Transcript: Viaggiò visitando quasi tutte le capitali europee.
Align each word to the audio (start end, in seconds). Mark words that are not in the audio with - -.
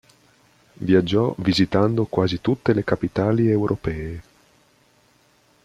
Viaggiò 0.77 1.35
visitando 1.37 2.07
quasi 2.07 2.41
tutte 2.41 2.73
le 2.73 2.83
capitali 2.83 3.51
europee. 3.51 4.21